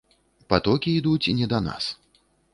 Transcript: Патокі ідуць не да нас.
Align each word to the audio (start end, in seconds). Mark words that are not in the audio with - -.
Патокі 0.53 0.95
ідуць 1.01 1.31
не 1.41 1.51
да 1.53 1.61
нас. 1.69 1.93